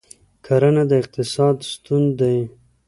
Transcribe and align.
کرهڼه 0.45 0.83
د 0.89 0.91
اقتصاد 1.03 1.55
ستون 1.71 2.03
دی 2.19 2.37